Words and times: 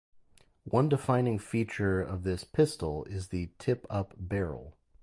One 0.63 0.89
defining 0.89 1.37
feature 1.37 2.01
of 2.01 2.23
this 2.23 2.43
pistol 2.43 3.05
is 3.05 3.27
the 3.27 3.51
'tip-up' 3.59 4.15
barrel. 4.17 4.75